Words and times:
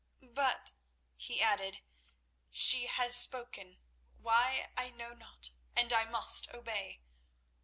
"But," 0.33 0.71
he 1.15 1.43
added, 1.43 1.81
"she 2.49 2.87
has 2.87 3.15
spoken—why, 3.15 4.69
I 4.75 4.89
know 4.89 5.13
not—and 5.13 5.93
I 5.93 6.05
must 6.05 6.49
obey. 6.55 7.03